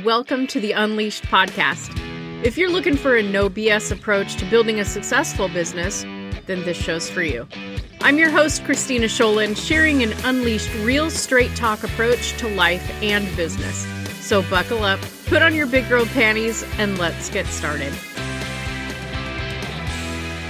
Welcome 0.00 0.46
to 0.46 0.58
the 0.58 0.72
Unleashed 0.72 1.24
podcast. 1.24 1.92
If 2.42 2.56
you're 2.56 2.70
looking 2.70 2.96
for 2.96 3.14
a 3.14 3.22
no 3.22 3.50
BS 3.50 3.92
approach 3.92 4.36
to 4.36 4.46
building 4.46 4.80
a 4.80 4.86
successful 4.86 5.48
business, 5.50 6.00
then 6.46 6.62
this 6.62 6.78
show's 6.78 7.10
for 7.10 7.22
you. 7.22 7.46
I'm 8.00 8.16
your 8.16 8.30
host, 8.30 8.64
Christina 8.64 9.04
Scholen, 9.04 9.54
sharing 9.54 10.02
an 10.02 10.14
unleashed, 10.24 10.74
real 10.76 11.10
straight 11.10 11.54
talk 11.56 11.84
approach 11.84 12.38
to 12.38 12.48
life 12.48 12.90
and 13.02 13.36
business. 13.36 13.86
So 14.26 14.40
buckle 14.48 14.82
up, 14.82 14.98
put 15.26 15.42
on 15.42 15.54
your 15.54 15.66
big 15.66 15.86
girl 15.90 16.06
panties, 16.06 16.64
and 16.78 16.96
let's 16.96 17.28
get 17.28 17.44
started. 17.44 17.92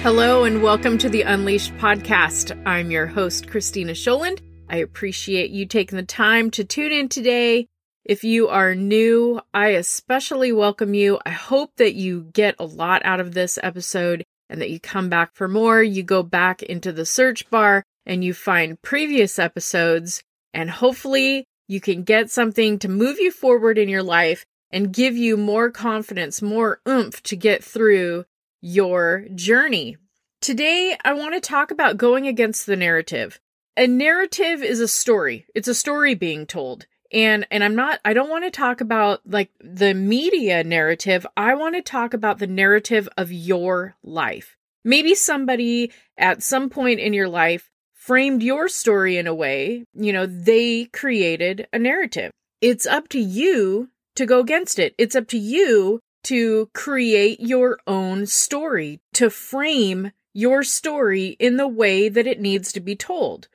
Hello, 0.02 0.44
and 0.44 0.62
welcome 0.62 0.98
to 0.98 1.08
the 1.08 1.22
Unleashed 1.22 1.76
podcast. 1.78 2.56
I'm 2.64 2.92
your 2.92 3.08
host, 3.08 3.50
Christina 3.50 3.94
Scholand. 3.94 4.38
I 4.70 4.76
appreciate 4.76 5.50
you 5.50 5.66
taking 5.66 5.96
the 5.96 6.04
time 6.04 6.52
to 6.52 6.62
tune 6.62 6.92
in 6.92 7.08
today. 7.08 7.66
If 8.04 8.24
you 8.24 8.48
are 8.48 8.74
new, 8.74 9.40
I 9.54 9.68
especially 9.68 10.50
welcome 10.50 10.92
you. 10.92 11.20
I 11.24 11.30
hope 11.30 11.76
that 11.76 11.94
you 11.94 12.22
get 12.32 12.56
a 12.58 12.64
lot 12.64 13.00
out 13.04 13.20
of 13.20 13.32
this 13.32 13.60
episode 13.62 14.24
and 14.50 14.60
that 14.60 14.70
you 14.70 14.80
come 14.80 15.08
back 15.08 15.36
for 15.36 15.46
more. 15.46 15.80
You 15.80 16.02
go 16.02 16.24
back 16.24 16.64
into 16.64 16.90
the 16.90 17.06
search 17.06 17.48
bar 17.48 17.84
and 18.04 18.24
you 18.24 18.34
find 18.34 18.82
previous 18.82 19.38
episodes, 19.38 20.24
and 20.52 20.68
hopefully 20.68 21.46
you 21.68 21.80
can 21.80 22.02
get 22.02 22.28
something 22.28 22.80
to 22.80 22.88
move 22.88 23.20
you 23.20 23.30
forward 23.30 23.78
in 23.78 23.88
your 23.88 24.02
life 24.02 24.44
and 24.72 24.92
give 24.92 25.16
you 25.16 25.36
more 25.36 25.70
confidence, 25.70 26.42
more 26.42 26.80
oomph 26.88 27.22
to 27.22 27.36
get 27.36 27.62
through 27.62 28.24
your 28.60 29.26
journey. 29.32 29.96
Today, 30.40 30.96
I 31.04 31.12
want 31.12 31.34
to 31.34 31.40
talk 31.40 31.70
about 31.70 31.98
going 31.98 32.26
against 32.26 32.66
the 32.66 32.74
narrative. 32.74 33.38
A 33.76 33.86
narrative 33.86 34.60
is 34.60 34.80
a 34.80 34.88
story. 34.88 35.46
It's 35.54 35.68
a 35.68 35.74
story 35.74 36.16
being 36.16 36.46
told 36.46 36.86
and 37.12 37.46
and 37.50 37.62
i'm 37.62 37.74
not 37.74 38.00
i 38.04 38.12
don't 38.12 38.30
want 38.30 38.44
to 38.44 38.50
talk 38.50 38.80
about 38.80 39.20
like 39.26 39.50
the 39.60 39.94
media 39.94 40.64
narrative. 40.64 41.26
I 41.36 41.54
want 41.54 41.74
to 41.74 41.82
talk 41.82 42.14
about 42.14 42.38
the 42.38 42.46
narrative 42.46 43.08
of 43.16 43.30
your 43.30 43.94
life. 44.02 44.56
Maybe 44.84 45.14
somebody 45.14 45.92
at 46.16 46.42
some 46.42 46.70
point 46.70 47.00
in 47.00 47.12
your 47.12 47.28
life 47.28 47.70
framed 47.94 48.42
your 48.42 48.68
story 48.68 49.16
in 49.16 49.26
a 49.26 49.34
way 49.34 49.84
you 49.94 50.12
know 50.12 50.26
they 50.26 50.86
created 50.86 51.68
a 51.72 51.78
narrative. 51.78 52.32
It's 52.60 52.86
up 52.86 53.08
to 53.08 53.20
you 53.20 53.90
to 54.14 54.26
go 54.26 54.40
against 54.40 54.78
it. 54.78 54.94
It's 54.98 55.16
up 55.16 55.28
to 55.28 55.38
you 55.38 56.00
to 56.24 56.70
create 56.72 57.40
your 57.40 57.78
own 57.86 58.26
story 58.26 59.00
to 59.14 59.28
frame 59.28 60.12
your 60.32 60.62
story 60.62 61.36
in 61.38 61.56
the 61.56 61.68
way 61.68 62.08
that 62.08 62.26
it 62.26 62.40
needs 62.40 62.72
to 62.72 62.80
be 62.80 62.96
told. 62.96 63.48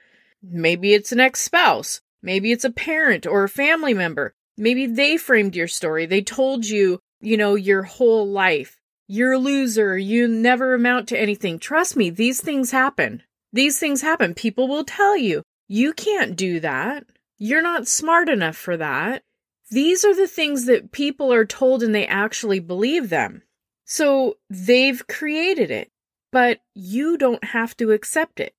Maybe 0.44 0.94
it's 0.94 1.11
an 1.11 1.19
ex-spouse 1.19 2.02
Maybe 2.21 2.51
it's 2.51 2.65
a 2.65 2.71
parent 2.71 3.25
or 3.25 3.43
a 3.43 3.49
family 3.49 3.93
member. 3.93 4.33
Maybe 4.57 4.87
they 4.87 5.17
framed 5.17 5.55
your 5.55 5.67
story. 5.67 6.05
They 6.05 6.21
told 6.21 6.65
you, 6.65 6.99
you 7.21 7.37
know, 7.37 7.55
your 7.55 7.83
whole 7.83 8.27
life. 8.27 8.77
You're 9.07 9.33
a 9.33 9.37
loser. 9.37 9.97
You 9.97 10.27
never 10.27 10.73
amount 10.73 11.07
to 11.09 11.19
anything. 11.19 11.59
Trust 11.59 11.95
me, 11.95 12.09
these 12.09 12.41
things 12.41 12.71
happen. 12.71 13.23
These 13.53 13.79
things 13.79 14.01
happen. 14.01 14.33
People 14.33 14.67
will 14.67 14.83
tell 14.83 15.15
you, 15.15 15.43
you 15.67 15.93
can't 15.93 16.35
do 16.35 16.59
that. 16.59 17.05
You're 17.38 17.61
not 17.61 17.88
smart 17.88 18.29
enough 18.29 18.57
for 18.57 18.77
that. 18.77 19.23
These 19.69 20.03
are 20.05 20.15
the 20.15 20.27
things 20.27 20.65
that 20.65 20.91
people 20.91 21.31
are 21.31 21.45
told 21.45 21.83
and 21.83 21.93
they 21.93 22.07
actually 22.07 22.59
believe 22.59 23.09
them. 23.09 23.43
So 23.85 24.38
they've 24.49 25.05
created 25.07 25.71
it, 25.71 25.89
but 26.31 26.59
you 26.73 27.17
don't 27.17 27.43
have 27.43 27.75
to 27.77 27.91
accept 27.91 28.39
it. 28.39 28.53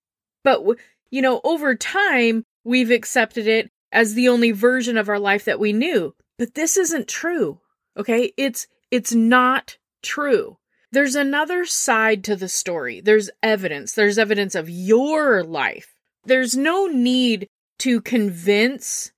But, 0.44 0.62
you 1.10 1.22
know, 1.22 1.40
over 1.44 1.74
time, 1.74 2.44
we've 2.68 2.90
accepted 2.90 3.46
it 3.48 3.70
as 3.90 4.14
the 4.14 4.28
only 4.28 4.50
version 4.52 4.98
of 4.98 5.08
our 5.08 5.18
life 5.18 5.46
that 5.46 5.58
we 5.58 5.72
knew. 5.72 6.14
But 6.38 6.54
this 6.54 6.76
isn't 6.76 7.08
true. 7.08 7.60
Okay? 7.96 8.32
It's 8.36 8.66
it's 8.90 9.12
not 9.12 9.78
true. 10.02 10.58
There's 10.92 11.14
another 11.14 11.64
side 11.64 12.22
to 12.24 12.36
the 12.36 12.48
story. 12.48 13.00
There's 13.00 13.30
evidence. 13.42 13.92
There's 13.92 14.18
evidence 14.18 14.54
of 14.54 14.70
your 14.70 15.42
life. 15.42 15.94
There's 16.24 16.56
no 16.56 16.86
need 16.86 17.48
to 17.80 18.00
convince 18.00 19.12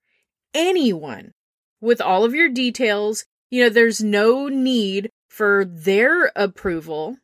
anyone 0.54 1.32
with 1.80 2.00
all 2.00 2.24
of 2.24 2.34
your 2.34 2.48
details. 2.48 3.24
You 3.50 3.64
know, 3.64 3.68
there's 3.68 4.02
no 4.02 4.48
need 4.48 5.10
for 5.28 5.64
their 5.64 6.32
approval. 6.36 7.16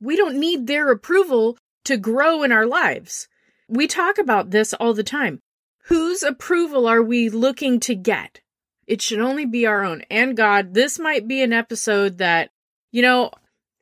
We 0.00 0.16
don't 0.16 0.38
need 0.38 0.66
their 0.66 0.90
approval 0.90 1.56
to 1.84 1.96
grow 1.96 2.42
in 2.42 2.52
our 2.52 2.66
lives. 2.66 3.28
We 3.68 3.86
talk 3.86 4.18
about 4.18 4.50
this 4.50 4.72
all 4.74 4.94
the 4.94 5.02
time. 5.02 5.40
Whose 5.88 6.22
approval 6.22 6.86
are 6.86 7.02
we 7.02 7.30
looking 7.30 7.80
to 7.80 7.94
get? 7.94 8.42
It 8.86 9.00
should 9.00 9.20
only 9.20 9.46
be 9.46 9.64
our 9.64 9.82
own. 9.82 10.02
And 10.10 10.36
God, 10.36 10.74
this 10.74 10.98
might 10.98 11.26
be 11.26 11.42
an 11.42 11.54
episode 11.54 12.18
that, 12.18 12.50
you 12.92 13.00
know, 13.00 13.30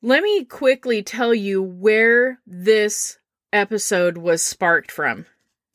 let 0.02 0.22
me 0.22 0.44
quickly 0.44 1.02
tell 1.02 1.34
you 1.34 1.60
where 1.60 2.38
this 2.46 3.18
episode 3.52 4.18
was 4.18 4.40
sparked 4.40 4.92
from. 4.92 5.26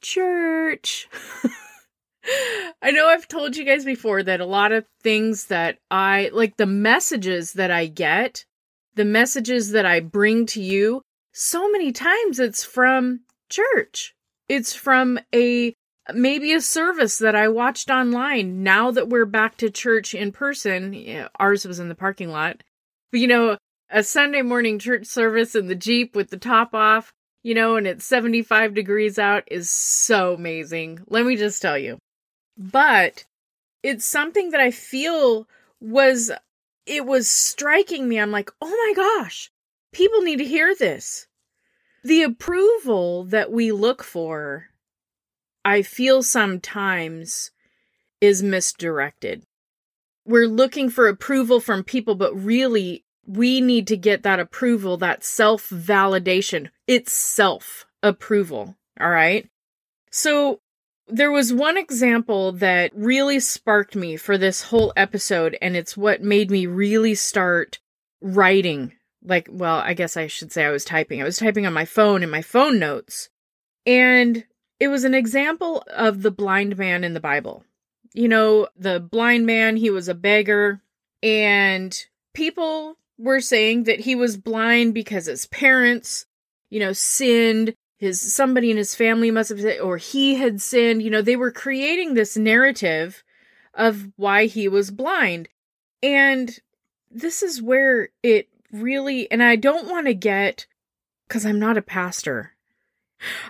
Church. 0.01 1.09
I 2.81 2.91
know 2.91 3.07
I've 3.07 3.27
told 3.27 3.57
you 3.57 3.65
guys 3.65 3.83
before 3.83 4.23
that 4.23 4.39
a 4.39 4.45
lot 4.45 4.71
of 4.71 4.85
things 5.01 5.47
that 5.47 5.79
I 5.89 6.29
like 6.31 6.55
the 6.55 6.65
messages 6.65 7.53
that 7.53 7.71
I 7.71 7.87
get, 7.87 8.45
the 8.95 9.03
messages 9.03 9.71
that 9.71 9.85
I 9.85 9.99
bring 9.99 10.45
to 10.47 10.61
you, 10.61 11.01
so 11.33 11.69
many 11.69 11.91
times 11.91 12.39
it's 12.39 12.63
from 12.63 13.21
church. 13.49 14.15
It's 14.47 14.73
from 14.73 15.19
a 15.35 15.75
maybe 16.15 16.53
a 16.53 16.61
service 16.61 17.17
that 17.19 17.35
I 17.35 17.47
watched 17.47 17.89
online 17.89 18.63
now 18.63 18.91
that 18.91 19.09
we're 19.09 19.25
back 19.25 19.57
to 19.57 19.69
church 19.69 20.13
in 20.13 20.31
person. 20.31 21.27
Ours 21.39 21.65
was 21.65 21.79
in 21.79 21.89
the 21.89 21.95
parking 21.95 22.29
lot. 22.29 22.63
You 23.11 23.27
know, 23.27 23.57
a 23.89 24.03
Sunday 24.03 24.41
morning 24.41 24.79
church 24.79 25.05
service 25.05 25.55
in 25.55 25.67
the 25.67 25.75
Jeep 25.75 26.15
with 26.15 26.29
the 26.29 26.37
top 26.37 26.73
off, 26.73 27.11
you 27.43 27.53
know, 27.53 27.75
and 27.75 27.85
it's 27.85 28.05
75 28.05 28.73
degrees 28.73 29.19
out 29.19 29.43
is 29.47 29.69
so 29.69 30.33
amazing. 30.35 30.99
Let 31.07 31.25
me 31.25 31.35
just 31.35 31.61
tell 31.61 31.77
you. 31.77 31.97
But 32.57 33.25
it's 33.83 34.05
something 34.05 34.51
that 34.51 34.61
I 34.61 34.71
feel 34.71 35.47
was 35.79 36.31
it 36.85 37.05
was 37.05 37.29
striking 37.29 38.07
me. 38.07 38.19
I'm 38.19 38.31
like, 38.31 38.51
"Oh 38.61 38.69
my 38.69 38.93
gosh. 38.95 39.51
People 39.91 40.21
need 40.21 40.37
to 40.37 40.45
hear 40.45 40.73
this." 40.75 41.27
The 42.03 42.23
approval 42.23 43.25
that 43.25 43.51
we 43.51 43.71
look 43.71 44.03
for 44.03 44.70
I 45.63 45.81
feel 45.81 46.23
sometimes 46.23 47.51
is 48.19 48.43
misdirected. 48.43 49.43
We're 50.25 50.47
looking 50.47 50.89
for 50.89 51.07
approval 51.07 51.59
from 51.59 51.83
people, 51.83 52.15
but 52.15 52.33
really, 52.35 53.03
we 53.25 53.61
need 53.61 53.87
to 53.87 53.97
get 53.97 54.23
that 54.23 54.39
approval, 54.39 54.97
that 54.97 55.23
self 55.23 55.69
validation. 55.69 56.69
It's 56.87 57.13
self 57.13 57.85
approval. 58.03 58.75
All 58.99 59.09
right. 59.09 59.49
So 60.11 60.59
there 61.07 61.31
was 61.31 61.53
one 61.53 61.77
example 61.77 62.51
that 62.53 62.91
really 62.95 63.39
sparked 63.39 63.95
me 63.95 64.15
for 64.17 64.37
this 64.37 64.63
whole 64.63 64.93
episode, 64.95 65.57
and 65.61 65.75
it's 65.75 65.97
what 65.97 66.21
made 66.21 66.51
me 66.51 66.65
really 66.65 67.15
start 67.15 67.79
writing. 68.21 68.93
Like, 69.23 69.47
well, 69.51 69.77
I 69.77 69.93
guess 69.93 70.17
I 70.17 70.27
should 70.27 70.51
say 70.51 70.65
I 70.65 70.71
was 70.71 70.85
typing. 70.85 71.21
I 71.21 71.25
was 71.25 71.37
typing 71.37 71.65
on 71.65 71.73
my 71.73 71.85
phone 71.85 72.23
in 72.23 72.29
my 72.29 72.41
phone 72.41 72.79
notes. 72.79 73.29
And 73.85 74.45
it 74.81 74.87
was 74.87 75.03
an 75.03 75.13
example 75.13 75.83
of 75.93 76.23
the 76.23 76.31
blind 76.31 76.75
man 76.75 77.03
in 77.03 77.13
the 77.13 77.19
Bible. 77.19 77.63
You 78.13 78.27
know, 78.27 78.67
the 78.75 78.99
blind 78.99 79.45
man, 79.45 79.77
he 79.77 79.91
was 79.91 80.07
a 80.07 80.15
beggar, 80.15 80.81
and 81.21 81.95
people 82.33 82.97
were 83.19 83.41
saying 83.41 83.83
that 83.83 83.99
he 83.99 84.15
was 84.15 84.37
blind 84.37 84.95
because 84.95 85.27
his 85.27 85.45
parents, 85.45 86.25
you 86.71 86.79
know, 86.79 86.93
sinned. 86.93 87.75
His 87.99 88.33
somebody 88.33 88.71
in 88.71 88.77
his 88.77 88.95
family 88.95 89.29
must 89.29 89.49
have 89.49 89.61
said, 89.61 89.79
or 89.81 89.97
he 89.97 90.33
had 90.33 90.59
sinned. 90.59 91.03
You 91.03 91.11
know, 91.11 91.21
they 91.21 91.35
were 91.35 91.51
creating 91.51 92.15
this 92.15 92.35
narrative 92.35 93.23
of 93.75 94.09
why 94.15 94.47
he 94.47 94.67
was 94.67 94.89
blind. 94.89 95.47
And 96.01 96.57
this 97.11 97.43
is 97.43 97.61
where 97.61 98.09
it 98.23 98.49
really, 98.71 99.29
and 99.29 99.43
I 99.43 99.57
don't 99.57 99.87
want 99.87 100.07
to 100.07 100.15
get, 100.15 100.65
because 101.27 101.45
I'm 101.45 101.59
not 101.59 101.77
a 101.77 101.83
pastor, 101.83 102.50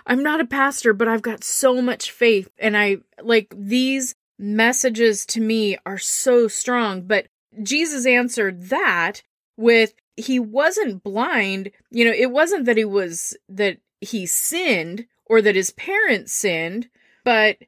I'm 0.06 0.22
not 0.22 0.40
a 0.40 0.46
pastor, 0.46 0.92
but 0.92 1.08
I've 1.08 1.22
got 1.22 1.44
so 1.44 1.80
much 1.80 2.10
faith 2.10 2.50
and 2.58 2.76
I 2.76 2.98
like 3.22 3.54
these 3.56 4.14
messages 4.38 5.24
to 5.26 5.40
me 5.40 5.76
are 5.86 5.98
so 5.98 6.48
strong. 6.48 7.02
But 7.02 7.26
Jesus 7.62 8.06
answered 8.06 8.68
that 8.68 9.22
with 9.56 9.94
he 10.16 10.38
wasn't 10.38 11.02
blind. 11.02 11.70
You 11.90 12.06
know, 12.06 12.12
it 12.12 12.30
wasn't 12.30 12.66
that 12.66 12.76
he 12.76 12.84
was 12.84 13.36
that 13.48 13.78
he 14.00 14.26
sinned 14.26 15.06
or 15.26 15.40
that 15.42 15.56
his 15.56 15.70
parents 15.70 16.32
sinned, 16.32 16.88
but 17.24 17.58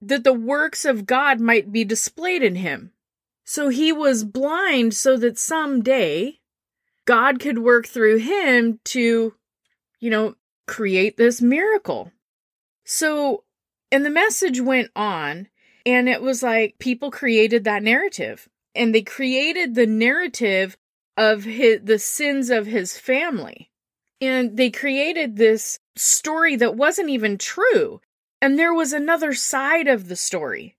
that 0.00 0.24
the 0.24 0.32
works 0.32 0.84
of 0.84 1.06
God 1.06 1.40
might 1.40 1.72
be 1.72 1.84
displayed 1.84 2.42
in 2.42 2.56
him. 2.56 2.92
So 3.44 3.70
he 3.70 3.92
was 3.92 4.24
blind 4.24 4.94
so 4.94 5.16
that 5.16 5.38
someday 5.38 6.38
God 7.06 7.40
could 7.40 7.58
work 7.58 7.86
through 7.86 8.18
him 8.18 8.80
to, 8.84 9.34
you 9.98 10.10
know, 10.10 10.34
create 10.68 11.16
this 11.16 11.42
miracle. 11.42 12.12
So, 12.84 13.42
and 13.90 14.04
the 14.04 14.10
message 14.10 14.60
went 14.60 14.90
on, 14.94 15.48
and 15.84 16.08
it 16.08 16.22
was 16.22 16.42
like 16.42 16.78
people 16.78 17.10
created 17.10 17.64
that 17.64 17.82
narrative. 17.82 18.48
and 18.74 18.94
they 18.94 19.02
created 19.02 19.74
the 19.74 19.86
narrative 19.86 20.76
of 21.16 21.44
his, 21.44 21.80
the 21.82 21.98
sins 21.98 22.48
of 22.48 22.66
his 22.66 22.96
family. 22.96 23.70
And 24.20 24.56
they 24.56 24.70
created 24.70 25.36
this 25.36 25.80
story 25.96 26.54
that 26.56 26.76
wasn't 26.76 27.10
even 27.10 27.38
true. 27.38 28.00
And 28.40 28.56
there 28.56 28.72
was 28.72 28.92
another 28.92 29.34
side 29.34 29.88
of 29.88 30.08
the 30.08 30.16
story. 30.16 30.76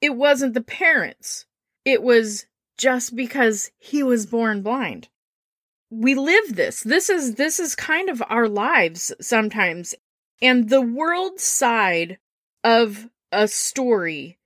It 0.00 0.16
wasn't 0.16 0.54
the 0.54 0.62
parents. 0.62 1.44
It 1.84 2.02
was 2.02 2.46
just 2.78 3.14
because 3.14 3.70
he 3.78 4.02
was 4.02 4.24
born 4.26 4.62
blind. 4.62 5.08
We 5.96 6.14
live 6.14 6.56
this. 6.56 6.82
This 6.82 7.08
is 7.08 7.36
this 7.36 7.60
is 7.60 7.74
kind 7.74 8.08
of 8.08 8.22
our 8.28 8.48
lives 8.48 9.12
sometimes. 9.20 9.94
And 10.42 10.68
the 10.68 10.82
world 10.82 11.38
side 11.38 12.18
of 12.64 13.08
a 13.30 13.46
story, 13.46 14.38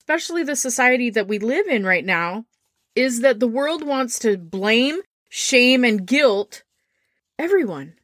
especially 0.00 0.44
the 0.44 0.56
society 0.56 1.08
that 1.10 1.28
we 1.28 1.38
live 1.38 1.66
in 1.66 1.84
right 1.84 2.04
now, 2.04 2.44
is 2.94 3.20
that 3.20 3.40
the 3.40 3.46
world 3.48 3.86
wants 3.86 4.18
to 4.20 4.36
blame, 4.36 5.00
shame, 5.30 5.82
and 5.82 6.06
guilt 6.06 6.62
everyone. 7.38 7.94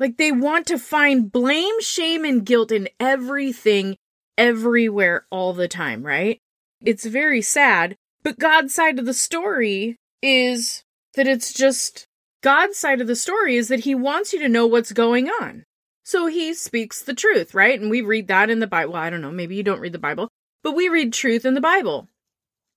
Like 0.00 0.16
they 0.16 0.32
want 0.32 0.66
to 0.66 0.78
find 0.78 1.30
blame, 1.30 1.80
shame, 1.80 2.24
and 2.24 2.44
guilt 2.44 2.72
in 2.72 2.88
everything, 2.98 3.96
everywhere, 4.36 5.26
all 5.30 5.52
the 5.52 5.68
time, 5.68 6.04
right? 6.04 6.40
It's 6.80 7.06
very 7.06 7.40
sad. 7.40 7.96
But 8.24 8.38
God's 8.38 8.74
side 8.74 8.98
of 8.98 9.06
the 9.06 9.14
story 9.14 9.98
is 10.20 10.82
that 11.14 11.28
it's 11.28 11.52
just 11.52 12.08
God's 12.42 12.76
side 12.76 13.00
of 13.00 13.06
the 13.06 13.16
story 13.16 13.56
is 13.56 13.68
that 13.68 13.80
he 13.80 13.94
wants 13.94 14.32
you 14.32 14.40
to 14.40 14.48
know 14.48 14.66
what's 14.66 14.92
going 14.92 15.28
on. 15.28 15.64
So 16.04 16.26
he 16.26 16.52
speaks 16.52 17.00
the 17.02 17.14
truth, 17.14 17.54
right? 17.54 17.80
And 17.80 17.90
we 17.90 18.00
read 18.00 18.28
that 18.28 18.50
in 18.50 18.58
the 18.58 18.66
Bible. 18.66 18.94
Well, 18.94 19.02
I 19.02 19.10
don't 19.10 19.22
know, 19.22 19.30
maybe 19.30 19.54
you 19.54 19.62
don't 19.62 19.80
read 19.80 19.92
the 19.92 19.98
Bible, 19.98 20.28
but 20.62 20.72
we 20.72 20.88
read 20.88 21.12
truth 21.12 21.44
in 21.44 21.54
the 21.54 21.60
Bible. 21.60 22.08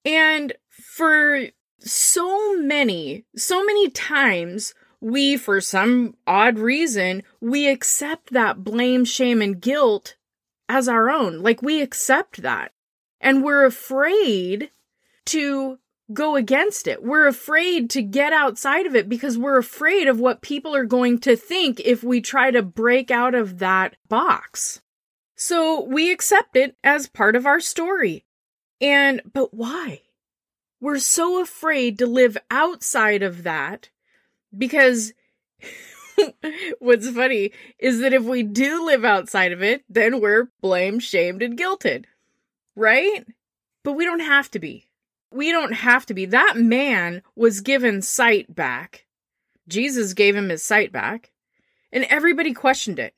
And 0.06 0.54
for 0.70 1.48
so 1.80 2.56
many, 2.56 3.26
so 3.36 3.66
many 3.66 3.90
times, 3.90 4.74
we, 5.02 5.38
for 5.38 5.60
some 5.60 6.16
odd 6.28 6.60
reason, 6.60 7.24
we 7.42 7.68
accept 7.68 8.34
that 8.34 8.64
blame, 8.64 9.06
shame, 9.06 9.42
and 9.42 9.60
guilt 9.60 10.16
as 10.70 10.88
our 10.88 11.10
own. 11.10 11.42
Like 11.42 11.62
we 11.62 11.82
accept 11.82 12.42
that. 12.44 12.72
And 13.20 13.44
we're 13.44 13.66
afraid 13.66 14.70
to 15.28 15.80
go 16.14 16.36
against 16.36 16.88
it. 16.88 17.04
We're 17.04 17.28
afraid 17.28 17.90
to 17.92 18.02
get 18.02 18.34
outside 18.34 18.86
of 18.86 18.96
it 18.96 19.10
because 19.10 19.38
we're 19.38 19.58
afraid 19.58 20.08
of 20.08 20.20
what 20.20 20.42
people 20.42 20.76
are 20.76 20.86
going 20.86 21.20
to 21.20 21.36
think 21.36 21.80
if 21.80 22.04
we 22.04 22.22
try 22.22 22.52
to 22.52 22.62
break 22.62 23.12
out 23.12 23.34
of 23.36 23.60
that 23.60 23.96
box. 24.08 24.82
So 25.36 25.84
we 25.84 26.12
accept 26.12 26.56
it 26.56 26.76
as 26.84 27.08
part 27.08 27.36
of 27.36 27.46
our 27.46 27.60
story. 27.60 28.26
And, 28.80 29.22
but 29.34 29.54
why? 29.54 30.02
We're 30.80 31.00
so 31.00 31.42
afraid 31.42 31.98
to 32.00 32.06
live 32.06 32.38
outside 32.52 33.24
of 33.24 33.44
that 33.44 33.90
because 34.56 35.14
what's 36.80 37.10
funny 37.10 37.52
is 37.80 38.00
that 38.02 38.14
if 38.14 38.24
we 38.24 38.44
do 38.44 38.86
live 38.86 39.04
outside 39.04 39.52
of 39.52 39.64
it, 39.64 39.84
then 39.90 40.22
we're 40.22 40.52
blamed, 40.62 41.04
shamed, 41.04 41.42
and 41.42 41.58
guilted. 41.58 42.06
Right? 42.76 43.26
But 43.84 43.94
we 43.94 44.06
don't 44.06 44.20
have 44.20 44.52
to 44.52 44.60
be. 44.60 44.85
We 45.36 45.52
don't 45.52 45.74
have 45.74 46.06
to 46.06 46.14
be. 46.14 46.26
That 46.26 46.56
man 46.56 47.22
was 47.36 47.60
given 47.60 48.02
sight 48.02 48.56
back. 48.56 49.06
Jesus 49.68 50.14
gave 50.14 50.36
him 50.36 50.48
his 50.48 50.64
sight 50.64 50.94
back. 50.94 51.32
And 51.92 52.06
everybody 52.06 52.54
questioned 52.54 53.00
it. 53.00 53.14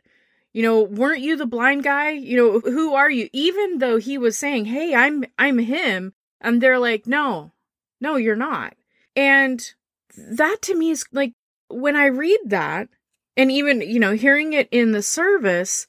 You 0.52 0.64
know, 0.64 0.82
weren't 0.82 1.22
you 1.22 1.36
the 1.36 1.46
blind 1.46 1.84
guy? 1.84 2.12
You 2.12 2.38
know, 2.38 2.60
who 2.60 2.96
are 2.96 3.12
you? 3.12 3.30
Even 3.34 3.78
though 3.78 3.98
he 3.98 4.18
was 4.18 4.36
saying, 4.36 4.66
"Hey, 4.66 4.96
I'm 4.96 5.26
I'm 5.38 5.60
him." 5.60 6.14
And 6.42 6.60
they're 6.60 6.80
like, 6.80 7.06
"No. 7.06 7.52
No, 8.02 8.16
you're 8.16 8.36
not." 8.36 8.76
And 9.16 9.74
that 10.18 10.64
to 10.64 10.76
me 10.76 10.90
is 10.90 11.06
like 11.12 11.34
when 11.68 11.96
I 11.96 12.06
read 12.06 12.40
that 12.46 12.90
and 13.36 13.52
even, 13.52 13.82
you 13.82 14.00
know, 14.00 14.14
hearing 14.14 14.54
it 14.54 14.68
in 14.72 14.92
the 14.92 15.04
service, 15.04 15.86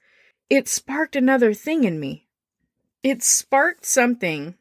it 0.50 0.68
sparked 0.68 1.16
another 1.16 1.54
thing 1.54 1.84
in 1.84 1.98
me. 1.98 2.26
It 3.02 3.22
sparked 3.22 3.86
something 3.86 4.56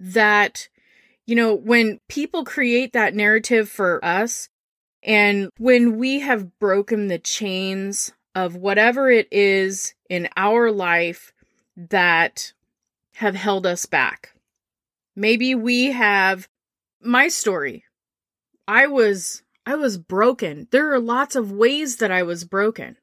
that 0.00 0.68
you 1.28 1.34
know, 1.34 1.54
when 1.54 2.00
people 2.08 2.42
create 2.42 2.94
that 2.94 3.14
narrative 3.14 3.68
for 3.68 4.02
us, 4.02 4.48
and 5.02 5.50
when 5.58 5.98
we 5.98 6.20
have 6.20 6.58
broken 6.58 7.08
the 7.08 7.18
chains 7.18 8.10
of 8.34 8.56
whatever 8.56 9.10
it 9.10 9.28
is 9.30 9.94
in 10.08 10.30
our 10.38 10.72
life 10.72 11.34
that 11.76 12.54
have 13.16 13.34
held 13.34 13.66
us 13.66 13.84
back, 13.84 14.32
maybe 15.14 15.54
we 15.54 15.92
have 15.92 16.48
my 17.02 17.28
story. 17.28 17.84
I 18.66 18.86
was 18.86 19.42
I 19.66 19.74
was 19.74 19.98
broken. 19.98 20.66
There 20.70 20.90
are 20.94 20.98
lots 20.98 21.36
of 21.36 21.52
ways 21.52 21.96
that 21.96 22.10
I 22.10 22.22
was 22.22 22.44
broken. 22.44 22.96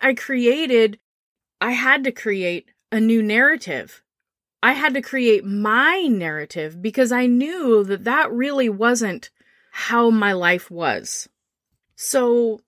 I 0.00 0.14
created 0.14 1.00
I 1.60 1.72
had 1.72 2.04
to 2.04 2.12
create 2.12 2.70
a 2.92 3.00
new 3.00 3.20
narrative 3.20 4.03
I 4.64 4.72
had 4.72 4.94
to 4.94 5.02
create 5.02 5.44
my 5.44 6.06
narrative 6.08 6.80
because 6.80 7.12
I 7.12 7.26
knew 7.26 7.84
that 7.84 8.04
that 8.04 8.32
really 8.32 8.70
wasn't 8.70 9.28
how 9.70 10.08
my 10.08 10.32
life 10.32 10.70
was. 10.70 11.28
So 11.96 12.62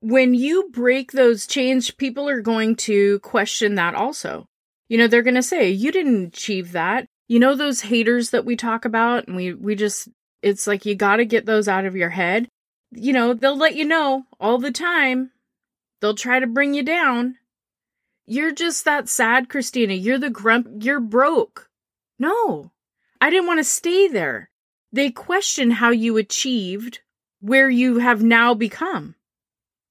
when 0.00 0.32
you 0.32 0.70
break 0.72 1.12
those 1.12 1.46
chains, 1.46 1.90
people 1.90 2.26
are 2.26 2.40
going 2.40 2.74
to 2.76 3.18
question 3.18 3.74
that 3.74 3.94
also. 3.94 4.48
You 4.88 4.96
know, 4.96 5.08
they're 5.08 5.20
going 5.20 5.34
to 5.34 5.42
say, 5.42 5.68
you 5.68 5.92
didn't 5.92 6.28
achieve 6.28 6.72
that. 6.72 7.06
You 7.28 7.38
know, 7.38 7.54
those 7.54 7.82
haters 7.82 8.30
that 8.30 8.46
we 8.46 8.56
talk 8.56 8.86
about 8.86 9.26
and 9.26 9.36
we, 9.36 9.52
we 9.52 9.74
just, 9.74 10.08
it's 10.40 10.66
like 10.66 10.86
you 10.86 10.94
got 10.94 11.16
to 11.16 11.26
get 11.26 11.44
those 11.44 11.68
out 11.68 11.84
of 11.84 11.94
your 11.94 12.08
head. 12.08 12.48
You 12.92 13.12
know, 13.12 13.34
they'll 13.34 13.58
let 13.58 13.76
you 13.76 13.84
know 13.84 14.24
all 14.40 14.56
the 14.56 14.72
time. 14.72 15.32
They'll 16.00 16.14
try 16.14 16.40
to 16.40 16.46
bring 16.46 16.72
you 16.72 16.82
down. 16.82 17.36
You're 18.26 18.52
just 18.52 18.84
that 18.84 19.08
sad, 19.08 19.48
Christina. 19.48 19.94
You're 19.94 20.18
the 20.18 20.30
grump. 20.30 20.68
You're 20.80 21.00
broke. 21.00 21.70
No, 22.18 22.72
I 23.20 23.30
didn't 23.30 23.46
want 23.46 23.60
to 23.60 23.64
stay 23.64 24.08
there. 24.08 24.50
They 24.92 25.10
question 25.10 25.70
how 25.70 25.90
you 25.90 26.16
achieved 26.16 27.00
where 27.40 27.70
you 27.70 27.98
have 27.98 28.22
now 28.22 28.54
become. 28.54 29.14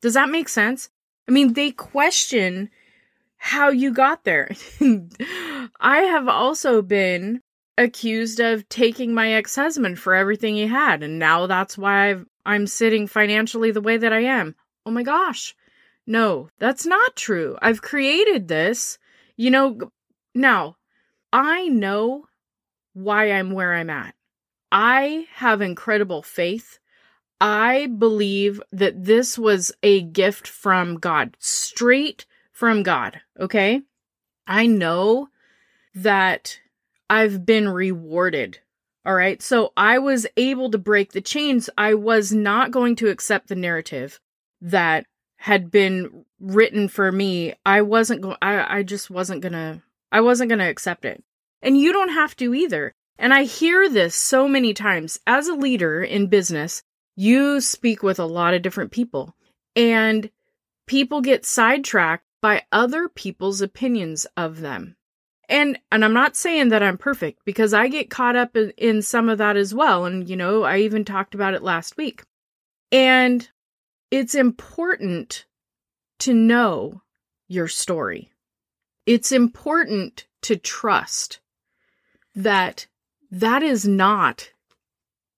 Does 0.02 0.16
that 0.16 0.30
make 0.30 0.50
sense? 0.50 0.90
I 1.28 1.32
mean, 1.32 1.54
they 1.54 1.72
question 1.72 2.70
how 3.38 3.70
you 3.70 3.94
got 3.94 4.24
there. 4.24 4.50
I 5.80 6.00
have 6.02 6.28
also 6.28 6.82
been 6.82 7.42
accused 7.78 8.40
of 8.40 8.68
taking 8.70 9.14
my 9.14 9.34
ex 9.34 9.56
husband 9.56 10.00
for 10.00 10.16
everything 10.16 10.56
he 10.56 10.68
had, 10.68 11.04
and 11.04 11.20
now 11.20 11.48
that's 11.48 11.78
why 11.78 12.16
i 12.46 12.56
am 12.56 12.68
sitting 12.68 13.08
financially 13.08 13.72
the 13.72 13.82
way 13.82 13.98
that 13.98 14.14
I 14.14 14.22
am. 14.22 14.56
Oh 14.86 14.92
my 14.92 15.04
gosh. 15.04 15.56
No, 16.08 16.50
that's 16.60 16.86
not 16.86 17.16
true. 17.16 17.58
I've 17.62 17.82
created 17.82 18.48
this. 18.48 18.98
You 19.36 19.52
know, 19.52 19.92
now 20.34 20.78
I 21.34 21.68
know 21.68 22.26
why 22.94 23.32
I'm 23.32 23.52
where 23.52 23.74
I'm 23.74 23.90
at. 23.90 24.16
I 24.72 25.28
have 25.34 25.62
incredible 25.62 26.22
faith. 26.22 26.80
I 27.42 27.88
believe 27.88 28.62
that 28.72 29.04
this 29.04 29.38
was 29.38 29.72
a 29.84 30.02
gift 30.02 30.48
from 30.48 30.96
God, 30.96 31.36
straight 31.40 32.26
from 32.52 32.84
God. 32.84 33.22
Okay. 33.40 33.82
I 34.48 34.68
know 34.68 35.30
that 35.94 36.60
I've 37.10 37.46
been 37.46 37.68
rewarded. 37.68 38.60
All 39.06 39.14
right. 39.14 39.42
So 39.42 39.74
I 39.78 40.00
was 40.00 40.26
able 40.38 40.72
to 40.72 40.78
break 40.78 41.12
the 41.12 41.22
chains. 41.22 41.70
I 41.78 41.94
was 41.94 42.32
not 42.32 42.72
going 42.72 42.96
to 42.98 43.10
accept 43.10 43.50
the 43.50 43.56
narrative 43.56 44.20
that 44.62 45.06
had 45.46 45.70
been 45.70 46.26
written 46.40 46.88
for 46.88 47.12
me, 47.12 47.54
I 47.64 47.84
wasn't 47.84 48.22
going 48.22 48.36
I 48.42 48.82
just 48.82 49.12
wasn't 49.12 49.44
to 49.44 49.80
I 50.12 50.22
wasn't 50.22 50.50
to 50.50 50.68
accept 50.68 51.06
it. 51.06 51.24
And 51.62 51.78
you 51.78 51.94
don't 51.94 52.10
have 52.10 52.36
to 52.38 52.56
either. 52.56 52.96
And 53.20 53.32
I 53.32 53.44
hear 53.44 53.88
this 53.88 54.16
so 54.16 54.48
many 54.48 54.74
times 54.74 55.20
as 55.28 55.48
a 55.48 55.54
leader 55.54 56.04
in 56.04 56.30
business, 56.30 56.82
you 57.16 57.62
speak 57.62 58.02
with 58.02 58.18
a 58.18 58.26
lot 58.26 58.56
of 58.56 58.64
different 58.64 58.90
people 58.90 59.36
and 59.76 60.32
people 60.88 61.22
get 61.22 61.46
sidetracked 61.46 62.26
by 62.42 62.64
other 62.72 63.08
people's 63.08 63.62
opinions 63.62 64.26
of 64.36 64.62
them. 64.62 64.96
And 65.48 65.78
and 65.92 66.04
I'm 66.04 66.14
not 66.14 66.36
saying 66.36 66.70
that 66.70 66.82
I'm 66.82 66.98
perfect 66.98 67.46
because 67.46 67.72
I 67.72 67.88
get 67.88 68.10
caught 68.10 68.36
up 68.36 68.58
in, 68.58 68.72
in 68.78 69.04
some 69.04 69.30
of 69.30 69.38
that 69.38 69.58
as 69.58 69.76
well 69.76 70.06
and 70.06 70.28
you 70.28 70.38
know, 70.38 70.64
I 70.64 70.80
even 70.80 71.06
talked 71.06 71.36
about 71.36 71.54
it 71.54 71.62
last 71.62 71.98
week. 71.98 72.24
And 72.92 73.48
it's 74.16 74.34
important 74.34 75.44
to 76.20 76.34
know 76.34 77.02
your 77.50 77.68
story. 77.68 78.32
It's 79.06 79.34
important 79.34 80.26
to 80.44 80.56
trust 80.56 81.42
that 82.34 82.88
that 83.30 83.62
is 83.62 83.86
not 83.86 84.52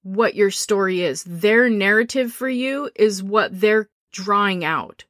what 0.03 0.35
your 0.35 0.51
story 0.51 1.01
is. 1.01 1.23
Their 1.23 1.71
narrative 1.71 2.31
for 2.31 2.47
you 2.47 2.91
is 2.95 3.23
what 3.23 3.59
they're 3.59 3.89
drawing 4.11 4.63
out. 4.63 5.05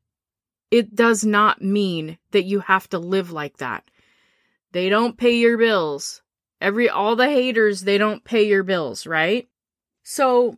It 0.72 0.96
does 0.96 1.26
not 1.26 1.62
mean 1.62 2.20
that 2.32 2.46
you 2.46 2.62
have 2.62 2.88
to 2.92 3.00
live 3.00 3.34
like 3.34 3.58
that. 3.58 3.84
They 4.72 4.88
don't 4.88 5.18
pay 5.18 5.36
your 5.36 5.58
bills. 5.58 6.22
Every 6.62 6.88
all 6.88 7.18
the 7.18 7.28
haters, 7.30 7.82
they 7.82 7.98
don't 7.98 8.24
pay 8.24 8.48
your 8.48 8.64
bills, 8.64 9.06
right? 9.06 9.50
So 10.04 10.58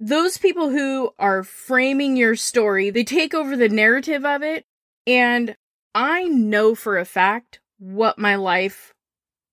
those 0.00 0.38
people 0.38 0.70
who 0.70 1.10
are 1.18 1.44
framing 1.44 2.16
your 2.16 2.34
story, 2.34 2.88
they 2.88 3.04
take 3.04 3.34
over 3.34 3.54
the 3.54 3.68
narrative 3.68 4.24
of 4.24 4.42
it 4.42 4.64
and 5.06 5.54
I 5.94 6.24
know 6.24 6.74
for 6.74 6.98
a 6.98 7.04
fact 7.04 7.60
what 7.78 8.18
my 8.18 8.36
life 8.36 8.94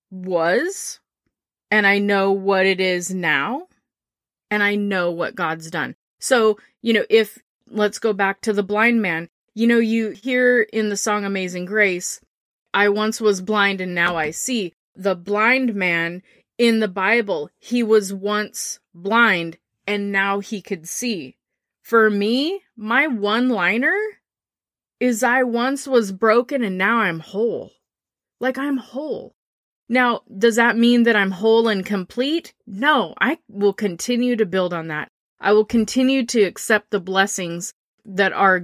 was 0.09 1.01
and 1.69 1.85
I 1.85 1.99
know 1.99 2.31
what 2.31 2.65
it 2.65 2.79
is 2.79 3.13
now 3.13 3.67
and 4.49 4.63
I 4.63 4.75
know 4.75 5.11
what 5.11 5.35
God's 5.35 5.69
done. 5.69 5.95
So, 6.19 6.57
you 6.81 6.93
know, 6.93 7.05
if 7.09 7.37
let's 7.69 7.99
go 7.99 8.13
back 8.13 8.39
to 8.41 8.53
the 8.53 8.63
blind 8.63 9.01
man, 9.01 9.27
you 9.53 9.67
know, 9.67 9.79
you 9.79 10.11
hear 10.11 10.61
in 10.61 10.87
the 10.87 10.95
song 10.95 11.25
Amazing 11.25 11.65
Grace, 11.65 12.21
I 12.73 12.87
once 12.87 13.19
was 13.19 13.41
blind 13.41 13.81
and 13.81 13.93
now 13.93 14.15
I 14.15 14.31
see. 14.31 14.73
The 14.95 15.15
blind 15.15 15.75
man 15.75 16.21
in 16.57 16.79
the 16.79 16.87
Bible, 16.87 17.49
he 17.59 17.83
was 17.83 18.13
once 18.13 18.79
blind 18.93 19.57
and 19.87 20.11
now 20.11 20.39
he 20.39 20.61
could 20.61 20.87
see. 20.87 21.37
For 21.81 22.09
me, 22.09 22.61
my 22.75 23.07
one 23.07 23.49
liner 23.49 23.97
is 24.99 25.23
I 25.23 25.43
once 25.43 25.87
was 25.87 26.11
broken 26.11 26.63
and 26.63 26.77
now 26.77 26.97
I'm 26.97 27.19
whole. 27.19 27.71
Like 28.39 28.57
I'm 28.57 28.77
whole. 28.77 29.35
Now, 29.89 30.21
does 30.37 30.57
that 30.57 30.77
mean 30.77 31.03
that 31.03 31.15
I'm 31.15 31.31
whole 31.31 31.69
and 31.69 31.85
complete? 31.85 32.53
No, 32.65 33.13
I 33.21 33.39
will 33.47 33.73
continue 33.73 34.35
to 34.35 34.45
build 34.45 34.73
on 34.73 34.89
that. 34.89 35.09
I 35.39 35.53
will 35.53 35.65
continue 35.65 36.25
to 36.25 36.41
accept 36.41 36.91
the 36.91 36.99
blessings 36.99 37.73
that 38.03 38.33
are 38.33 38.63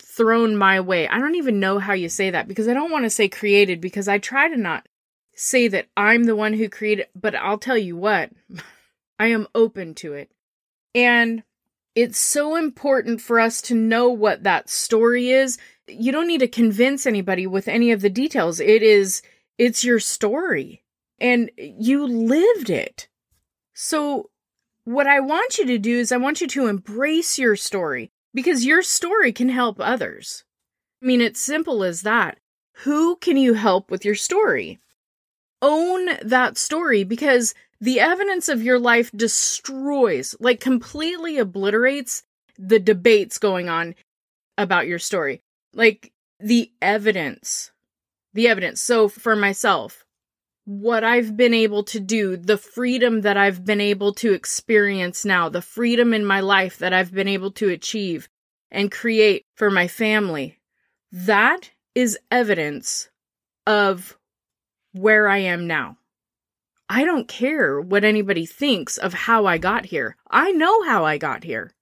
thrown 0.00 0.56
my 0.56 0.80
way. 0.80 1.06
I 1.06 1.18
don't 1.18 1.36
even 1.36 1.60
know 1.60 1.78
how 1.78 1.92
you 1.92 2.08
say 2.08 2.30
that 2.30 2.48
because 2.48 2.66
I 2.66 2.74
don't 2.74 2.90
want 2.90 3.04
to 3.04 3.10
say 3.10 3.28
created 3.28 3.80
because 3.80 4.08
I 4.08 4.18
try 4.18 4.48
to 4.48 4.56
not 4.56 4.86
say 5.34 5.68
that 5.68 5.86
I'm 5.96 6.24
the 6.24 6.36
one 6.36 6.54
who 6.54 6.68
created, 6.68 7.06
but 7.14 7.34
I'll 7.34 7.58
tell 7.58 7.78
you 7.78 7.96
what, 7.96 8.30
I 9.18 9.28
am 9.28 9.46
open 9.54 9.94
to 9.96 10.14
it. 10.14 10.30
And 10.94 11.42
it's 11.94 12.18
so 12.18 12.56
important 12.56 13.20
for 13.20 13.40
us 13.40 13.60
to 13.62 13.74
know 13.74 14.08
what 14.08 14.44
that 14.44 14.70
story 14.70 15.30
is. 15.30 15.58
You 15.86 16.12
don't 16.12 16.28
need 16.28 16.40
to 16.40 16.48
convince 16.48 17.06
anybody 17.06 17.46
with 17.46 17.68
any 17.68 17.90
of 17.90 18.00
the 18.00 18.10
details. 18.10 18.60
It 18.60 18.82
is 18.82 19.22
it's 19.58 19.84
your 19.84 20.00
story 20.00 20.82
and 21.20 21.50
you 21.56 22.06
lived 22.06 22.70
it. 22.70 23.08
So, 23.74 24.30
what 24.84 25.06
I 25.06 25.20
want 25.20 25.58
you 25.58 25.66
to 25.66 25.78
do 25.78 25.98
is, 25.98 26.10
I 26.10 26.16
want 26.16 26.40
you 26.40 26.46
to 26.48 26.66
embrace 26.66 27.38
your 27.38 27.54
story 27.56 28.10
because 28.32 28.64
your 28.64 28.82
story 28.82 29.32
can 29.32 29.50
help 29.50 29.76
others. 29.78 30.44
I 31.02 31.06
mean, 31.06 31.20
it's 31.20 31.40
simple 31.40 31.84
as 31.84 32.02
that. 32.02 32.38
Who 32.84 33.16
can 33.16 33.36
you 33.36 33.54
help 33.54 33.90
with 33.90 34.04
your 34.04 34.14
story? 34.14 34.80
Own 35.60 36.08
that 36.22 36.56
story 36.56 37.04
because 37.04 37.54
the 37.80 38.00
evidence 38.00 38.48
of 38.48 38.62
your 38.62 38.78
life 38.78 39.10
destroys, 39.12 40.34
like 40.40 40.60
completely 40.60 41.38
obliterates 41.38 42.22
the 42.58 42.78
debates 42.78 43.38
going 43.38 43.68
on 43.68 43.94
about 44.58 44.86
your 44.86 44.98
story. 44.98 45.42
Like 45.72 46.12
the 46.40 46.70
evidence 46.82 47.70
the 48.32 48.48
evidence. 48.48 48.80
So 48.80 49.08
for 49.08 49.36
myself, 49.36 50.04
what 50.64 51.02
I've 51.04 51.36
been 51.36 51.54
able 51.54 51.82
to 51.84 52.00
do, 52.00 52.36
the 52.36 52.58
freedom 52.58 53.22
that 53.22 53.36
I've 53.36 53.64
been 53.64 53.80
able 53.80 54.14
to 54.14 54.32
experience 54.32 55.24
now, 55.24 55.48
the 55.48 55.62
freedom 55.62 56.14
in 56.14 56.24
my 56.24 56.40
life 56.40 56.78
that 56.78 56.92
I've 56.92 57.12
been 57.12 57.28
able 57.28 57.50
to 57.52 57.68
achieve 57.68 58.28
and 58.70 58.92
create 58.92 59.44
for 59.56 59.70
my 59.70 59.88
family, 59.88 60.58
that 61.10 61.72
is 61.94 62.18
evidence 62.30 63.08
of 63.66 64.16
where 64.92 65.28
I 65.28 65.38
am 65.38 65.66
now. 65.66 65.96
I 66.90 67.04
don't 67.04 67.26
care 67.26 67.80
what 67.80 68.04
anybody 68.04 68.44
thinks 68.44 68.98
of 68.98 69.14
how 69.14 69.46
I 69.46 69.56
got 69.56 69.86
here. 69.86 70.16
I 70.30 70.52
know 70.52 70.82
how 70.82 71.06
I 71.06 71.16
got 71.16 71.44
here. 71.44 71.72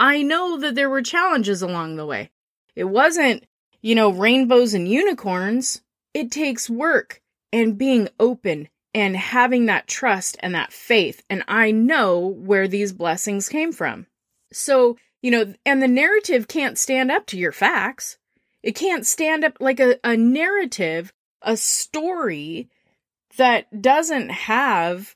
I 0.00 0.22
know 0.22 0.56
that 0.58 0.74
there 0.74 0.88
were 0.88 1.02
challenges 1.02 1.60
along 1.60 1.96
the 1.96 2.06
way. 2.06 2.30
It 2.74 2.84
wasn't 2.84 3.44
you 3.86 3.94
know, 3.94 4.10
rainbows 4.10 4.74
and 4.74 4.88
unicorns. 4.88 5.80
It 6.12 6.32
takes 6.32 6.68
work 6.68 7.22
and 7.52 7.78
being 7.78 8.08
open 8.18 8.68
and 8.92 9.16
having 9.16 9.66
that 9.66 9.86
trust 9.86 10.36
and 10.40 10.56
that 10.56 10.72
faith. 10.72 11.22
And 11.30 11.44
I 11.46 11.70
know 11.70 12.18
where 12.18 12.66
these 12.66 12.92
blessings 12.92 13.48
came 13.48 13.70
from. 13.70 14.08
So, 14.52 14.96
you 15.22 15.30
know, 15.30 15.54
and 15.64 15.80
the 15.80 15.86
narrative 15.86 16.48
can't 16.48 16.76
stand 16.76 17.12
up 17.12 17.26
to 17.26 17.38
your 17.38 17.52
facts. 17.52 18.18
It 18.60 18.74
can't 18.74 19.06
stand 19.06 19.44
up 19.44 19.58
like 19.60 19.78
a, 19.78 20.00
a 20.02 20.16
narrative, 20.16 21.12
a 21.42 21.56
story 21.56 22.68
that 23.36 23.82
doesn't 23.82 24.30
have 24.30 25.14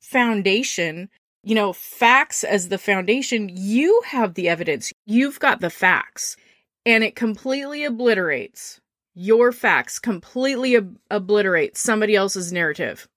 foundation, 0.00 1.08
you 1.42 1.54
know, 1.54 1.72
facts 1.72 2.44
as 2.44 2.68
the 2.68 2.78
foundation. 2.78 3.50
You 3.52 4.02
have 4.06 4.34
the 4.34 4.48
evidence. 4.48 4.92
You've 5.06 5.40
got 5.40 5.60
the 5.60 5.70
facts 5.70 6.36
and 6.84 7.04
it 7.04 7.14
completely 7.14 7.84
obliterates 7.84 8.80
your 9.14 9.52
facts, 9.52 9.98
completely 9.98 10.76
ob- 10.76 10.96
obliterates 11.10 11.80
somebody 11.80 12.14
else's 12.14 12.52
narrative. 12.52 13.08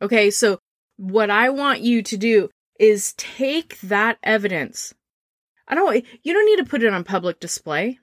Okay, 0.00 0.30
so 0.30 0.58
what 0.96 1.30
I 1.30 1.50
want 1.50 1.80
you 1.80 2.02
to 2.02 2.16
do 2.16 2.48
is 2.78 3.12
take 3.14 3.78
that 3.80 4.18
evidence. 4.22 4.94
I 5.68 5.74
don't 5.74 6.04
you 6.22 6.32
don't 6.32 6.46
need 6.46 6.64
to 6.64 6.70
put 6.70 6.82
it 6.82 6.92
on 6.92 7.04
public 7.04 7.40
display. 7.40 7.98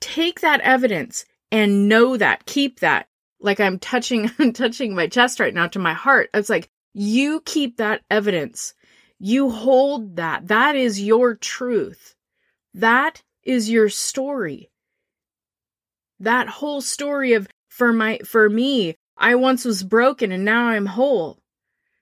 Take 0.00 0.40
that 0.40 0.60
evidence 0.60 1.24
and 1.52 1.88
know 1.88 2.16
that, 2.16 2.46
keep 2.46 2.80
that. 2.80 3.06
Like 3.40 3.60
I'm 3.60 3.78
touching 3.78 4.30
I'm 4.38 4.52
touching 4.52 4.94
my 4.94 5.06
chest 5.06 5.40
right 5.40 5.54
now 5.54 5.68
to 5.68 5.78
my 5.78 5.92
heart. 5.92 6.30
It's 6.34 6.50
like 6.50 6.68
you 6.92 7.40
keep 7.44 7.76
that 7.78 8.02
evidence. 8.10 8.74
You 9.18 9.50
hold 9.50 10.16
that. 10.16 10.48
That 10.48 10.76
is 10.76 11.00
your 11.00 11.34
truth. 11.34 12.14
That 12.74 13.22
is 13.42 13.70
your 13.70 13.88
story. 13.88 14.70
That 16.20 16.48
whole 16.48 16.80
story 16.80 17.34
of 17.34 17.48
for 17.68 17.92
my 17.92 18.18
for 18.24 18.48
me, 18.48 18.96
I 19.16 19.34
once 19.34 19.64
was 19.64 19.82
broken 19.82 20.32
and 20.32 20.44
now 20.44 20.66
I'm 20.66 20.86
whole. 20.86 21.40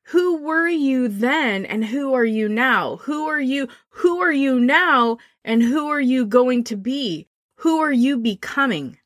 Who 0.06 0.38
were 0.42 0.68
you 0.68 1.08
then 1.08 1.64
and 1.64 1.84
who 1.84 2.12
are 2.14 2.24
you 2.24 2.48
now? 2.48 2.96
Who 2.96 3.28
are 3.28 3.40
you 3.40 3.68
who 3.90 4.20
are 4.20 4.32
you 4.32 4.60
now 4.60 5.18
and 5.44 5.62
who 5.62 5.88
are 5.88 6.00
you 6.00 6.26
going 6.26 6.64
to 6.64 6.76
be? 6.76 7.28
Who 7.56 7.78
are 7.78 7.92
you 7.92 8.18
becoming? 8.18 8.98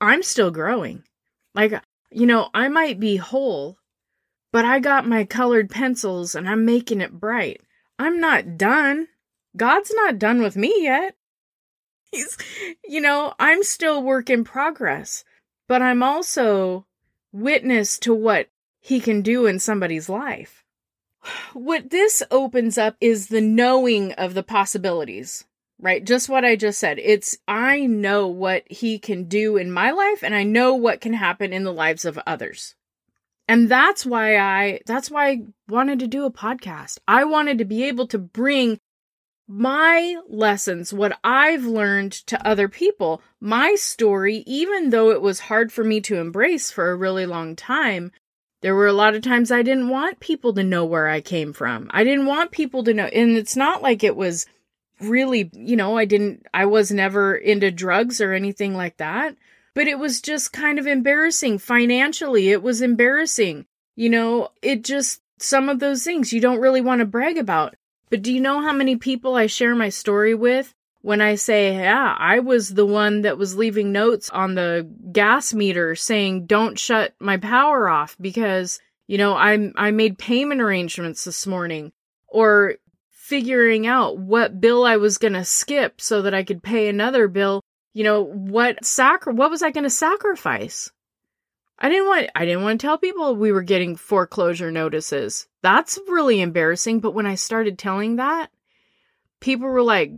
I'm 0.00 0.22
still 0.22 0.50
growing. 0.50 1.04
Like, 1.54 1.72
you 2.10 2.26
know, 2.26 2.48
I 2.54 2.68
might 2.68 3.00
be 3.00 3.16
whole, 3.16 3.78
but 4.52 4.64
I 4.64 4.78
got 4.80 5.06
my 5.06 5.24
colored 5.24 5.70
pencils 5.70 6.34
and 6.34 6.48
I'm 6.48 6.64
making 6.64 7.00
it 7.00 7.12
bright. 7.12 7.60
I'm 7.98 8.20
not 8.20 8.56
done. 8.56 9.08
God's 9.56 9.92
not 9.94 10.18
done 10.18 10.42
with 10.42 10.56
me 10.56 10.74
yet. 10.78 11.16
He's, 12.12 12.36
you 12.84 13.00
know, 13.00 13.34
I'm 13.38 13.62
still 13.62 14.02
work 14.02 14.30
in 14.30 14.42
progress, 14.42 15.24
but 15.68 15.82
I'm 15.82 16.02
also 16.02 16.86
witness 17.32 17.98
to 18.00 18.14
what 18.14 18.48
he 18.80 19.00
can 19.00 19.22
do 19.22 19.46
in 19.46 19.58
somebody's 19.58 20.08
life. 20.08 20.64
What 21.52 21.90
this 21.90 22.22
opens 22.30 22.78
up 22.78 22.96
is 23.00 23.26
the 23.26 23.40
knowing 23.40 24.12
of 24.12 24.34
the 24.34 24.42
possibilities, 24.42 25.44
right? 25.80 26.04
Just 26.04 26.28
what 26.28 26.44
I 26.44 26.56
just 26.56 26.78
said. 26.78 26.98
It's, 26.98 27.38
I 27.48 27.86
know 27.86 28.28
what 28.28 28.64
he 28.70 28.98
can 28.98 29.24
do 29.24 29.56
in 29.56 29.70
my 29.70 29.90
life 29.90 30.22
and 30.22 30.34
I 30.34 30.42
know 30.42 30.74
what 30.74 31.00
can 31.00 31.14
happen 31.14 31.52
in 31.52 31.64
the 31.64 31.72
lives 31.72 32.04
of 32.04 32.18
others. 32.26 32.74
And 33.48 33.68
that's 33.68 34.06
why 34.06 34.38
I, 34.38 34.80
that's 34.86 35.10
why 35.10 35.28
I 35.28 35.42
wanted 35.68 35.98
to 36.00 36.06
do 36.06 36.24
a 36.24 36.30
podcast. 36.30 36.98
I 37.08 37.24
wanted 37.24 37.58
to 37.58 37.64
be 37.64 37.84
able 37.84 38.06
to 38.08 38.18
bring 38.18 38.78
my 39.48 40.16
lessons, 40.28 40.92
what 40.92 41.18
I've 41.24 41.64
learned 41.64 42.12
to 42.28 42.46
other 42.46 42.68
people, 42.68 43.20
my 43.40 43.74
story, 43.74 44.44
even 44.46 44.90
though 44.90 45.10
it 45.10 45.20
was 45.20 45.40
hard 45.40 45.72
for 45.72 45.82
me 45.82 46.00
to 46.02 46.20
embrace 46.20 46.70
for 46.70 46.90
a 46.90 46.96
really 46.96 47.26
long 47.26 47.56
time, 47.56 48.12
there 48.62 48.76
were 48.76 48.86
a 48.86 48.92
lot 48.92 49.16
of 49.16 49.22
times 49.22 49.50
I 49.50 49.62
didn't 49.62 49.88
want 49.88 50.20
people 50.20 50.52
to 50.54 50.62
know 50.62 50.84
where 50.84 51.08
I 51.08 51.20
came 51.20 51.52
from. 51.52 51.90
I 51.92 52.04
didn't 52.04 52.26
want 52.26 52.52
people 52.52 52.84
to 52.84 52.94
know. 52.94 53.06
And 53.06 53.36
it's 53.36 53.56
not 53.56 53.82
like 53.82 54.04
it 54.04 54.14
was 54.14 54.46
really, 55.00 55.50
you 55.54 55.76
know, 55.76 55.96
I 55.96 56.04
didn't, 56.04 56.46
I 56.52 56.66
was 56.66 56.90
never 56.90 57.34
into 57.34 57.70
drugs 57.70 58.20
or 58.20 58.32
anything 58.32 58.74
like 58.74 58.96
that. 58.98 59.36
But 59.74 59.86
it 59.86 59.98
was 59.98 60.20
just 60.20 60.52
kind 60.52 60.78
of 60.78 60.86
embarrassing 60.86 61.58
financially. 61.58 62.50
It 62.50 62.62
was 62.62 62.82
embarrassing. 62.82 63.66
You 63.96 64.10
know, 64.10 64.48
it 64.62 64.82
just, 64.82 65.22
some 65.38 65.68
of 65.68 65.78
those 65.78 66.04
things 66.04 66.32
you 66.32 66.40
don't 66.40 66.60
really 66.60 66.80
want 66.80 67.00
to 67.00 67.06
brag 67.06 67.38
about. 67.38 67.76
But 68.10 68.22
do 68.22 68.32
you 68.32 68.40
know 68.40 68.60
how 68.60 68.72
many 68.72 68.96
people 68.96 69.36
I 69.36 69.46
share 69.46 69.74
my 69.74 69.88
story 69.88 70.34
with 70.34 70.74
when 71.02 71.20
I 71.20 71.36
say, 71.36 71.76
yeah, 71.76 72.14
I 72.18 72.40
was 72.40 72.74
the 72.74 72.84
one 72.84 73.22
that 73.22 73.38
was 73.38 73.56
leaving 73.56 73.92
notes 73.92 74.28
on 74.30 74.54
the 74.54 74.90
gas 75.12 75.54
meter 75.54 75.94
saying, 75.94 76.46
don't 76.46 76.78
shut 76.78 77.14
my 77.20 77.36
power 77.36 77.88
off 77.88 78.16
because, 78.20 78.80
you 79.06 79.16
know, 79.16 79.34
I, 79.34 79.72
I 79.76 79.92
made 79.92 80.18
payment 80.18 80.60
arrangements 80.60 81.24
this 81.24 81.46
morning 81.46 81.92
or 82.26 82.74
figuring 83.30 83.86
out 83.86 84.18
what 84.18 84.60
bill 84.60 84.84
I 84.84 84.96
was 84.96 85.16
going 85.16 85.34
to 85.34 85.44
skip 85.44 86.00
so 86.00 86.22
that 86.22 86.34
I 86.34 86.42
could 86.42 86.64
pay 86.64 86.88
another 86.88 87.28
bill. 87.28 87.62
You 87.94 88.02
know, 88.02 88.24
what 88.24 88.84
sacri- 88.84 89.34
what 89.34 89.52
was 89.52 89.62
I 89.62 89.70
going 89.70 89.84
to 89.84 89.90
sacrifice? 89.90 90.90
I 91.78 91.88
didn't 91.88 92.08
want 92.08 92.30
I 92.34 92.44
didn't 92.44 92.64
want 92.64 92.80
to 92.80 92.86
tell 92.86 92.98
people 92.98 93.36
we 93.36 93.52
were 93.52 93.62
getting 93.62 93.94
foreclosure 93.94 94.72
notices. 94.72 95.46
That's 95.62 95.96
really 96.08 96.40
embarrassing, 96.40 96.98
but 96.98 97.12
when 97.12 97.24
I 97.24 97.36
started 97.36 97.78
telling 97.78 98.16
that, 98.16 98.50
people 99.38 99.68
were 99.68 99.82
like, 99.82 100.10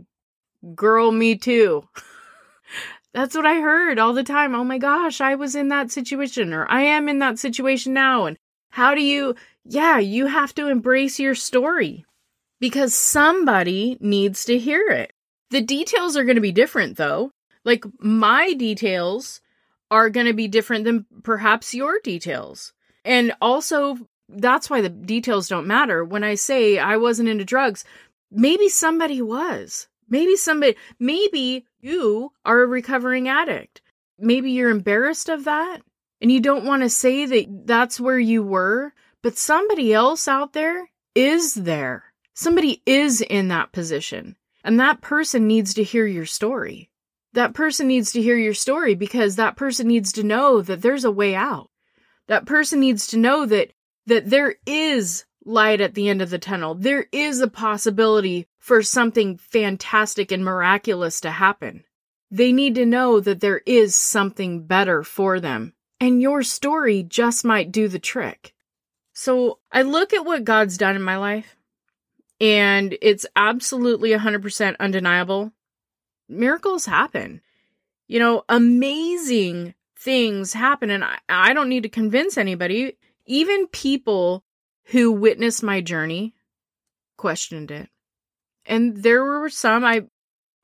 "Girl, 0.73 1.11
me 1.11 1.37
too." 1.37 1.87
That's 3.13 3.35
what 3.35 3.45
I 3.45 3.61
heard 3.61 3.99
all 3.99 4.13
the 4.13 4.23
time. 4.23 4.55
Oh 4.55 4.63
my 4.63 4.79
gosh, 4.79 5.21
I 5.21 5.35
was 5.35 5.53
in 5.53 5.67
that 5.67 5.91
situation 5.91 6.51
or 6.51 6.65
I 6.67 6.81
am 6.81 7.07
in 7.07 7.19
that 7.19 7.37
situation 7.37 7.93
now 7.93 8.25
and 8.25 8.37
how 8.71 8.95
do 8.95 9.03
you 9.03 9.35
yeah, 9.63 9.99
you 9.99 10.25
have 10.25 10.55
to 10.55 10.67
embrace 10.67 11.19
your 11.19 11.35
story 11.35 12.05
because 12.63 12.93
somebody 12.93 13.97
needs 13.99 14.45
to 14.45 14.57
hear 14.57 14.87
it. 14.87 15.11
The 15.49 15.59
details 15.59 16.15
are 16.15 16.23
going 16.23 16.37
to 16.37 16.41
be 16.41 16.53
different 16.53 16.95
though. 16.95 17.33
Like 17.65 17.83
my 17.99 18.53
details 18.53 19.41
are 19.91 20.09
going 20.09 20.27
to 20.27 20.33
be 20.33 20.47
different 20.47 20.85
than 20.85 21.05
perhaps 21.23 21.73
your 21.73 21.99
details. 21.99 22.71
And 23.03 23.33
also, 23.41 23.97
that's 24.29 24.69
why 24.69 24.79
the 24.79 24.87
details 24.87 25.49
don't 25.49 25.67
matter. 25.67 26.05
When 26.05 26.23
I 26.23 26.35
say 26.35 26.79
I 26.79 26.95
wasn't 26.95 27.27
into 27.27 27.43
drugs, 27.43 27.83
maybe 28.31 28.69
somebody 28.69 29.21
was. 29.21 29.89
Maybe 30.07 30.37
somebody, 30.37 30.77
maybe 30.99 31.65
you 31.81 32.31
are 32.45 32.61
a 32.61 32.65
recovering 32.65 33.27
addict. 33.27 33.81
Maybe 34.17 34.51
you're 34.51 34.69
embarrassed 34.69 35.27
of 35.27 35.43
that 35.43 35.81
and 36.21 36.31
you 36.31 36.39
don't 36.39 36.63
want 36.63 36.83
to 36.83 36.89
say 36.89 37.25
that 37.25 37.67
that's 37.67 37.99
where 37.99 38.19
you 38.19 38.41
were, 38.41 38.93
but 39.21 39.37
somebody 39.37 39.93
else 39.93 40.29
out 40.29 40.53
there 40.53 40.89
is 41.13 41.55
there. 41.55 42.12
Somebody 42.33 42.81
is 42.85 43.21
in 43.21 43.49
that 43.49 43.71
position 43.71 44.35
and 44.63 44.79
that 44.79 45.01
person 45.01 45.47
needs 45.47 45.73
to 45.75 45.83
hear 45.83 46.05
your 46.05 46.25
story 46.25 46.89
that 47.33 47.53
person 47.53 47.87
needs 47.87 48.11
to 48.11 48.21
hear 48.21 48.37
your 48.37 48.53
story 48.53 48.95
because 48.95 49.35
that 49.35 49.57
person 49.57 49.87
needs 49.87 50.11
to 50.13 50.23
know 50.23 50.61
that 50.61 50.81
there's 50.81 51.03
a 51.03 51.11
way 51.11 51.35
out. 51.35 51.69
That 52.27 52.45
person 52.45 52.79
needs 52.79 53.07
to 53.07 53.17
know 53.17 53.45
that 53.47 53.73
that 54.05 54.29
there 54.29 54.55
is 54.65 55.25
light 55.45 55.81
at 55.81 55.93
the 55.93 56.09
end 56.09 56.21
of 56.21 56.29
the 56.29 56.39
tunnel. 56.39 56.75
There 56.75 57.07
is 57.11 57.41
a 57.41 57.47
possibility 57.47 58.47
for 58.59 58.81
something 58.81 59.37
fantastic 59.37 60.31
and 60.31 60.43
miraculous 60.43 61.21
to 61.21 61.31
happen. 61.31 61.83
They 62.29 62.51
need 62.51 62.75
to 62.75 62.85
know 62.85 63.19
that 63.19 63.39
there 63.39 63.61
is 63.65 63.95
something 63.95 64.65
better 64.65 65.03
for 65.03 65.39
them. 65.39 65.73
And 65.99 66.21
your 66.21 66.43
story 66.43 67.03
just 67.03 67.45
might 67.45 67.71
do 67.71 67.87
the 67.87 67.99
trick. 67.99 68.53
So 69.13 69.59
I 69.71 69.83
look 69.83 70.13
at 70.13 70.25
what 70.25 70.43
God's 70.43 70.77
done 70.77 70.95
in 70.95 71.01
my 71.01 71.17
life, 71.17 71.55
and 72.43 72.97
it's 73.01 73.25
absolutely 73.37 74.09
100% 74.09 74.75
undeniable 74.77 75.53
miracles 76.27 76.85
happen. 76.85 77.39
You 78.09 78.19
know, 78.19 78.43
amazing 78.49 79.75
things 79.97 80.51
happen. 80.51 80.89
And 80.89 81.05
I, 81.05 81.19
I 81.29 81.53
don't 81.53 81.69
need 81.69 81.83
to 81.83 81.89
convince 81.89 82.37
anybody. 82.37 82.97
Even 83.25 83.67
people 83.67 84.43
who 84.87 85.13
witnessed 85.13 85.63
my 85.63 85.79
journey 85.79 86.33
questioned 87.15 87.71
it. 87.71 87.87
And 88.65 88.97
there 88.97 89.23
were 89.23 89.49
some 89.49 89.85
I 89.85 90.03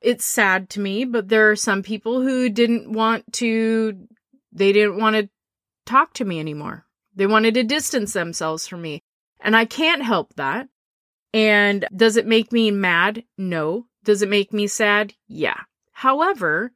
it's 0.02 0.24
sad 0.26 0.68
to 0.70 0.80
me, 0.80 1.06
but 1.06 1.28
there 1.28 1.50
are 1.50 1.56
some 1.56 1.82
people 1.82 2.20
who 2.20 2.50
didn't 2.50 2.92
want 2.92 3.32
to 3.34 4.06
they 4.52 4.72
didn't 4.72 4.98
want 4.98 5.16
to 5.16 5.30
talk 5.86 6.12
to 6.14 6.26
me 6.26 6.40
anymore. 6.40 6.84
They 7.14 7.26
wanted 7.26 7.54
to 7.54 7.62
distance 7.62 8.12
themselves 8.12 8.66
from 8.66 8.82
me. 8.82 9.00
And 9.40 9.56
I 9.56 9.64
can't 9.64 10.02
help 10.02 10.34
that. 10.34 10.68
And 11.32 11.86
does 11.94 12.16
it 12.16 12.26
make 12.26 12.52
me 12.52 12.70
mad? 12.70 13.24
No. 13.38 13.86
Does 14.04 14.22
it 14.22 14.28
make 14.28 14.52
me 14.52 14.66
sad? 14.66 15.14
Yeah. 15.28 15.60
However, 15.92 16.72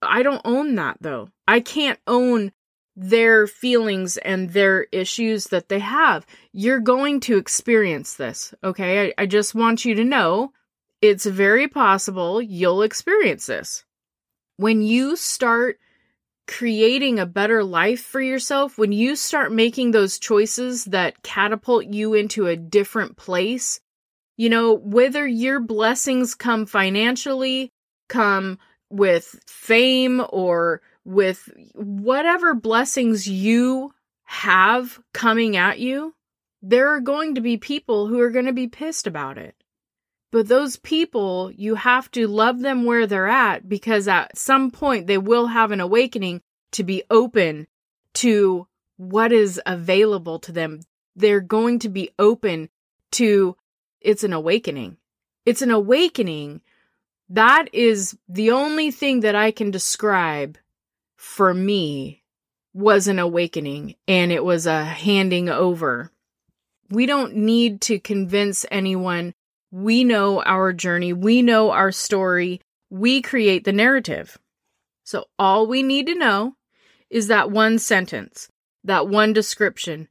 I 0.00 0.22
don't 0.22 0.42
own 0.44 0.74
that 0.76 0.98
though. 1.00 1.28
I 1.46 1.60
can't 1.60 1.98
own 2.06 2.52
their 2.96 3.46
feelings 3.46 4.16
and 4.16 4.50
their 4.50 4.84
issues 4.90 5.44
that 5.46 5.68
they 5.68 5.78
have. 5.78 6.26
You're 6.52 6.80
going 6.80 7.20
to 7.20 7.36
experience 7.36 8.14
this, 8.14 8.52
okay? 8.64 9.08
I, 9.16 9.22
I, 9.22 9.26
just 9.26 9.54
want 9.54 9.84
you 9.84 9.94
to 9.94 10.04
know 10.04 10.52
it's 11.00 11.24
very 11.24 11.68
possible 11.68 12.42
you'll 12.42 12.82
experience 12.82 13.46
this. 13.46 13.84
When 14.56 14.82
you 14.82 15.14
start 15.14 15.78
creating 16.48 17.20
a 17.20 17.26
better 17.26 17.62
life 17.62 18.00
for 18.00 18.20
yourself, 18.20 18.78
when 18.78 18.90
you 18.90 19.14
start 19.14 19.52
making 19.52 19.92
those 19.92 20.18
choices 20.18 20.86
that 20.86 21.22
catapult 21.22 21.86
you 21.86 22.14
into 22.14 22.48
a 22.48 22.56
different 22.56 23.16
place, 23.16 23.80
you 24.38 24.48
know, 24.48 24.72
whether 24.72 25.26
your 25.26 25.60
blessings 25.60 26.34
come 26.34 26.64
financially, 26.64 27.72
come 28.08 28.58
with 28.88 29.38
fame 29.46 30.24
or 30.30 30.80
with 31.04 31.50
whatever 31.74 32.54
blessings 32.54 33.28
you 33.28 33.92
have 34.24 35.00
coming 35.12 35.56
at 35.56 35.80
you, 35.80 36.14
there 36.62 36.88
are 36.94 37.00
going 37.00 37.34
to 37.34 37.40
be 37.40 37.56
people 37.56 38.06
who 38.06 38.20
are 38.20 38.30
going 38.30 38.46
to 38.46 38.52
be 38.52 38.68
pissed 38.68 39.06
about 39.06 39.38
it. 39.38 39.56
But 40.30 40.46
those 40.46 40.76
people, 40.76 41.50
you 41.50 41.74
have 41.74 42.10
to 42.12 42.28
love 42.28 42.60
them 42.60 42.84
where 42.84 43.06
they're 43.06 43.28
at 43.28 43.68
because 43.68 44.06
at 44.06 44.38
some 44.38 44.70
point 44.70 45.06
they 45.08 45.18
will 45.18 45.48
have 45.48 45.72
an 45.72 45.80
awakening 45.80 46.42
to 46.72 46.84
be 46.84 47.02
open 47.10 47.66
to 48.14 48.68
what 48.98 49.32
is 49.32 49.60
available 49.66 50.38
to 50.40 50.52
them. 50.52 50.80
They're 51.16 51.40
going 51.40 51.80
to 51.80 51.88
be 51.88 52.10
open 52.18 52.68
to 53.12 53.56
it's 54.00 54.24
an 54.24 54.32
awakening. 54.32 54.96
It's 55.44 55.62
an 55.62 55.70
awakening. 55.70 56.60
That 57.28 57.68
is 57.72 58.16
the 58.28 58.50
only 58.50 58.90
thing 58.90 59.20
that 59.20 59.34
I 59.34 59.50
can 59.50 59.70
describe 59.70 60.58
for 61.16 61.52
me 61.52 62.22
was 62.72 63.08
an 63.08 63.18
awakening 63.18 63.96
and 64.06 64.30
it 64.30 64.44
was 64.44 64.66
a 64.66 64.84
handing 64.84 65.48
over. 65.48 66.12
We 66.90 67.06
don't 67.06 67.34
need 67.34 67.80
to 67.82 67.98
convince 67.98 68.64
anyone. 68.70 69.34
We 69.70 70.04
know 70.04 70.42
our 70.42 70.72
journey. 70.72 71.12
We 71.12 71.42
know 71.42 71.70
our 71.70 71.92
story. 71.92 72.60
We 72.88 73.20
create 73.20 73.64
the 73.64 73.72
narrative. 73.72 74.38
So 75.04 75.24
all 75.38 75.66
we 75.66 75.82
need 75.82 76.06
to 76.06 76.14
know 76.14 76.54
is 77.10 77.28
that 77.28 77.50
one 77.50 77.78
sentence, 77.78 78.48
that 78.84 79.08
one 79.08 79.32
description. 79.32 80.08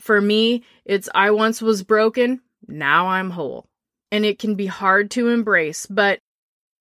For 0.00 0.20
me, 0.20 0.64
it's 0.84 1.08
I 1.14 1.30
once 1.30 1.62
was 1.62 1.82
broken, 1.82 2.40
now 2.68 3.08
I'm 3.08 3.30
whole. 3.30 3.66
And 4.10 4.24
it 4.24 4.38
can 4.38 4.54
be 4.54 4.66
hard 4.66 5.10
to 5.12 5.28
embrace, 5.28 5.86
but 5.86 6.20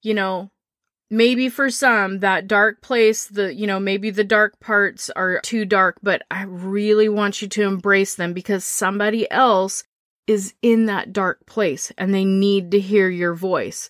you 0.02 0.14
know, 0.14 0.50
maybe 1.10 1.50
for 1.50 1.70
some 1.70 2.20
that 2.20 2.48
dark 2.48 2.82
place, 2.82 3.26
the 3.26 3.54
you 3.54 3.68
know, 3.68 3.80
maybe 3.80 4.10
the 4.10 4.24
dark 4.24 4.60
parts 4.60 5.10
are 5.10 5.42
too 5.42 5.66
dark, 5.66 5.98
but 6.02 6.24
I 6.32 6.44
really 6.44 7.10
want 7.10 7.42
you 7.42 7.48
to 7.50 7.64
embrace 7.64 8.16
them 8.16 8.34
because 8.34 8.64
somebody 8.64 9.30
else 9.32 9.84
is 10.28 10.54
in 10.62 10.86
that 10.86 11.14
dark 11.14 11.46
place 11.46 11.92
and 11.98 12.14
they 12.14 12.26
need 12.26 12.72
to 12.72 12.80
hear 12.80 13.10
your 13.10 13.34
voice. 13.34 13.90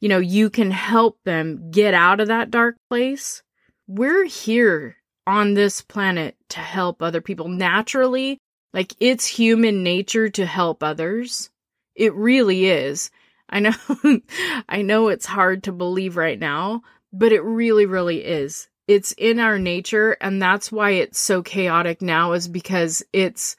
You 0.00 0.08
know, 0.08 0.18
you 0.18 0.50
can 0.50 0.70
help 0.70 1.18
them 1.24 1.70
get 1.70 1.94
out 1.94 2.20
of 2.20 2.28
that 2.28 2.50
dark 2.50 2.76
place. 2.88 3.42
We're 3.86 4.26
here 4.26 4.96
on 5.26 5.54
this 5.54 5.80
planet 5.80 6.36
to 6.50 6.60
help 6.60 7.02
other 7.02 7.20
people 7.20 7.48
naturally 7.48 8.38
like 8.72 8.94
it's 9.00 9.26
human 9.26 9.82
nature 9.82 10.28
to 10.30 10.46
help 10.46 10.82
others. 10.82 11.50
It 11.94 12.14
really 12.14 12.66
is. 12.66 13.10
I 13.48 13.60
know, 13.60 13.74
I 14.68 14.82
know 14.82 15.08
it's 15.08 15.26
hard 15.26 15.64
to 15.64 15.72
believe 15.72 16.16
right 16.16 16.38
now, 16.38 16.82
but 17.12 17.32
it 17.32 17.42
really, 17.42 17.86
really 17.86 18.24
is. 18.24 18.68
It's 18.86 19.12
in 19.12 19.38
our 19.38 19.58
nature. 19.58 20.16
And 20.20 20.40
that's 20.40 20.70
why 20.70 20.92
it's 20.92 21.18
so 21.18 21.42
chaotic 21.42 22.02
now 22.02 22.32
is 22.32 22.48
because 22.48 23.02
it's 23.12 23.56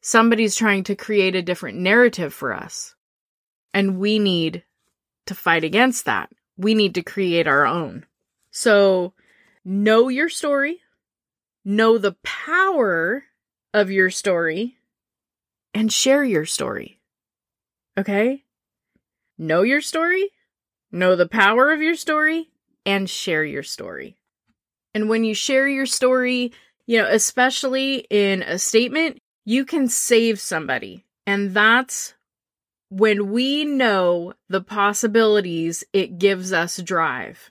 somebody's 0.00 0.56
trying 0.56 0.84
to 0.84 0.94
create 0.94 1.34
a 1.34 1.42
different 1.42 1.78
narrative 1.78 2.32
for 2.32 2.54
us. 2.54 2.94
And 3.72 3.98
we 3.98 4.18
need 4.18 4.64
to 5.26 5.34
fight 5.34 5.64
against 5.64 6.06
that. 6.06 6.30
We 6.56 6.74
need 6.74 6.94
to 6.96 7.02
create 7.02 7.46
our 7.46 7.66
own. 7.66 8.04
So 8.50 9.14
know 9.64 10.08
your 10.08 10.28
story, 10.28 10.80
know 11.64 11.98
the 11.98 12.16
power 12.22 13.24
of 13.72 13.90
your 13.90 14.10
story 14.10 14.76
and 15.74 15.92
share 15.92 16.24
your 16.24 16.46
story. 16.46 17.00
Okay? 17.98 18.44
Know 19.38 19.62
your 19.62 19.80
story, 19.80 20.30
know 20.92 21.16
the 21.16 21.28
power 21.28 21.70
of 21.72 21.80
your 21.80 21.94
story, 21.94 22.50
and 22.84 23.08
share 23.08 23.44
your 23.44 23.62
story. 23.62 24.16
And 24.94 25.08
when 25.08 25.24
you 25.24 25.34
share 25.34 25.68
your 25.68 25.86
story, 25.86 26.52
you 26.86 26.98
know, 26.98 27.08
especially 27.08 28.06
in 28.10 28.42
a 28.42 28.58
statement, 28.58 29.18
you 29.44 29.64
can 29.64 29.88
save 29.88 30.40
somebody. 30.40 31.04
And 31.26 31.54
that's 31.54 32.14
when 32.90 33.30
we 33.30 33.64
know 33.64 34.34
the 34.48 34.60
possibilities, 34.60 35.84
it 35.92 36.18
gives 36.18 36.52
us 36.52 36.76
drive. 36.78 37.50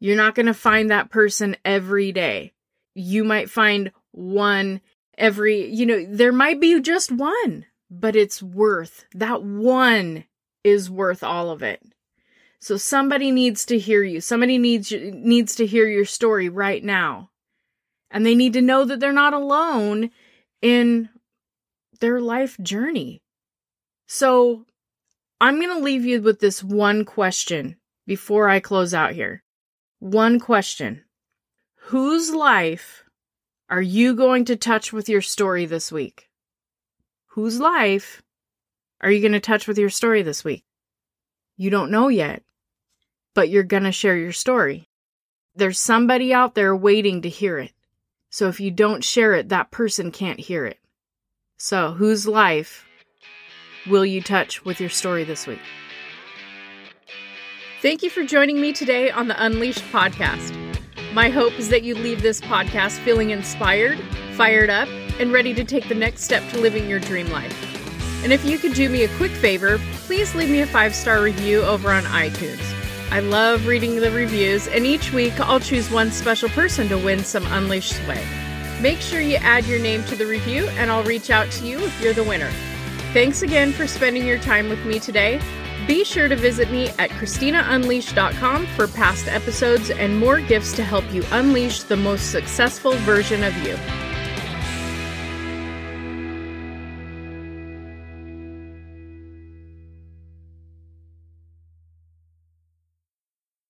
You're 0.00 0.16
not 0.16 0.36
going 0.36 0.46
to 0.46 0.54
find 0.54 0.90
that 0.90 1.10
person 1.10 1.56
every 1.64 2.12
day. 2.12 2.52
You 2.94 3.24
might 3.24 3.50
find 3.50 3.90
one 4.12 4.80
every, 5.18 5.66
you 5.66 5.84
know, 5.84 6.06
there 6.08 6.32
might 6.32 6.60
be 6.60 6.80
just 6.80 7.12
one, 7.12 7.66
but 7.90 8.16
it's 8.16 8.42
worth 8.42 9.04
that 9.14 9.42
one 9.42 10.24
is 10.64 10.90
worth 10.90 11.22
all 11.22 11.50
of 11.50 11.62
it. 11.62 11.82
So 12.60 12.76
somebody 12.76 13.30
needs 13.30 13.64
to 13.66 13.78
hear 13.78 14.02
you. 14.02 14.20
Somebody 14.20 14.58
needs 14.58 14.90
needs 14.92 15.54
to 15.56 15.66
hear 15.66 15.86
your 15.86 16.04
story 16.04 16.48
right 16.48 16.82
now. 16.82 17.30
And 18.10 18.24
they 18.24 18.34
need 18.34 18.54
to 18.54 18.62
know 18.62 18.84
that 18.84 19.00
they're 19.00 19.12
not 19.12 19.34
alone 19.34 20.10
in 20.60 21.08
their 22.00 22.20
life 22.20 22.56
journey. 22.60 23.22
So 24.06 24.64
I'm 25.40 25.60
going 25.60 25.76
to 25.76 25.84
leave 25.84 26.04
you 26.04 26.20
with 26.20 26.40
this 26.40 26.64
one 26.64 27.04
question 27.04 27.76
before 28.06 28.48
I 28.48 28.60
close 28.60 28.94
out 28.94 29.12
here. 29.12 29.42
One 30.00 30.40
question 30.40 31.04
Whose 31.88 32.30
life 32.30 33.04
are 33.70 33.82
you 33.82 34.14
going 34.14 34.44
to 34.46 34.56
touch 34.56 34.92
with 34.92 35.08
your 35.08 35.20
story 35.20 35.66
this 35.66 35.92
week? 35.92 36.30
Whose 37.32 37.60
life 37.60 38.22
are 39.00 39.10
you 39.10 39.20
going 39.20 39.32
to 39.32 39.40
touch 39.40 39.68
with 39.68 39.78
your 39.78 39.90
story 39.90 40.22
this 40.22 40.42
week? 40.42 40.64
You 41.56 41.70
don't 41.70 41.90
know 41.90 42.08
yet, 42.08 42.42
but 43.34 43.48
you're 43.50 43.62
going 43.62 43.82
to 43.82 43.92
share 43.92 44.16
your 44.16 44.32
story. 44.32 44.88
There's 45.54 45.78
somebody 45.78 46.32
out 46.32 46.54
there 46.54 46.74
waiting 46.74 47.22
to 47.22 47.28
hear 47.28 47.58
it. 47.58 47.72
So 48.30 48.48
if 48.48 48.60
you 48.60 48.70
don't 48.70 49.04
share 49.04 49.34
it, 49.34 49.50
that 49.50 49.70
person 49.70 50.12
can't 50.12 50.40
hear 50.40 50.64
it. 50.64 50.78
So, 51.56 51.90
whose 51.90 52.28
life 52.28 52.86
will 53.88 54.06
you 54.06 54.22
touch 54.22 54.64
with 54.64 54.80
your 54.80 54.90
story 54.90 55.24
this 55.24 55.46
week? 55.46 55.58
Thank 57.82 58.02
you 58.02 58.10
for 58.10 58.24
joining 58.24 58.60
me 58.60 58.72
today 58.72 59.10
on 59.10 59.28
the 59.28 59.44
Unleashed 59.44 59.84
podcast. 59.90 60.57
My 61.14 61.30
hope 61.30 61.58
is 61.58 61.70
that 61.70 61.84
you 61.84 61.94
leave 61.94 62.20
this 62.20 62.40
podcast 62.40 62.98
feeling 62.98 63.30
inspired, 63.30 63.98
fired 64.34 64.68
up, 64.68 64.88
and 65.18 65.32
ready 65.32 65.54
to 65.54 65.64
take 65.64 65.88
the 65.88 65.94
next 65.94 66.22
step 66.22 66.46
to 66.50 66.60
living 66.60 66.88
your 66.88 67.00
dream 67.00 67.30
life. 67.30 67.54
And 68.22 68.32
if 68.32 68.44
you 68.44 68.58
could 68.58 68.74
do 68.74 68.90
me 68.90 69.04
a 69.04 69.16
quick 69.16 69.30
favor, 69.30 69.78
please 70.06 70.34
leave 70.34 70.50
me 70.50 70.60
a 70.60 70.66
five 70.66 70.94
star 70.94 71.22
review 71.22 71.62
over 71.62 71.90
on 71.90 72.02
iTunes. 72.04 72.62
I 73.10 73.20
love 73.20 73.66
reading 73.66 73.96
the 73.96 74.10
reviews, 74.10 74.68
and 74.68 74.84
each 74.84 75.12
week 75.12 75.40
I'll 75.40 75.60
choose 75.60 75.90
one 75.90 76.10
special 76.10 76.50
person 76.50 76.88
to 76.88 76.98
win 76.98 77.24
some 77.24 77.46
Unleashed 77.46 77.96
swag. 78.04 78.26
Make 78.82 79.00
sure 79.00 79.20
you 79.20 79.36
add 79.36 79.64
your 79.64 79.80
name 79.80 80.04
to 80.04 80.14
the 80.14 80.26
review, 80.26 80.68
and 80.76 80.90
I'll 80.90 81.04
reach 81.04 81.30
out 81.30 81.50
to 81.52 81.66
you 81.66 81.78
if 81.78 82.00
you're 82.02 82.12
the 82.12 82.22
winner. 82.22 82.50
Thanks 83.14 83.40
again 83.40 83.72
for 83.72 83.86
spending 83.86 84.26
your 84.26 84.38
time 84.38 84.68
with 84.68 84.84
me 84.84 85.00
today. 85.00 85.40
Be 85.86 86.04
sure 86.04 86.28
to 86.28 86.36
visit 86.36 86.70
me 86.70 86.88
at 86.98 87.10
ChristinaUnleashed.com 87.10 88.66
for 88.68 88.88
past 88.88 89.28
episodes 89.28 89.90
and 89.90 90.18
more 90.18 90.40
gifts 90.40 90.74
to 90.76 90.84
help 90.84 91.10
you 91.12 91.22
unleash 91.30 91.82
the 91.82 91.96
most 91.96 92.30
successful 92.30 92.92
version 92.98 93.44
of 93.44 93.56
you. 93.62 93.76